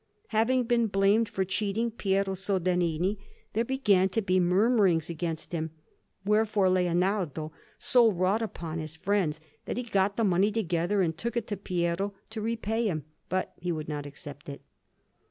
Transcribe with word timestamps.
Having 0.29 0.63
been 0.63 0.87
blamed 0.87 1.29
for 1.29 1.45
cheating 1.45 1.91
Piero 1.91 2.33
Soderini, 2.33 3.19
there 3.53 3.63
began 3.63 4.09
to 4.09 4.21
be 4.23 4.39
murmurings 4.39 5.11
against 5.11 5.51
him; 5.51 5.69
wherefore 6.25 6.71
Leonardo 6.71 7.51
so 7.77 8.11
wrought 8.11 8.41
upon 8.41 8.79
his 8.79 8.95
friends, 8.95 9.39
that 9.65 9.77
he 9.77 9.83
got 9.83 10.17
the 10.17 10.23
money 10.23 10.51
together 10.51 11.03
and 11.03 11.15
took 11.19 11.37
it 11.37 11.45
to 11.45 11.55
Piero 11.55 12.15
to 12.31 12.41
repay 12.41 12.87
him; 12.87 13.03
but 13.29 13.53
he 13.57 13.71
would 13.71 13.87
not 13.87 14.07
accept 14.07 14.49
it. 14.49 14.61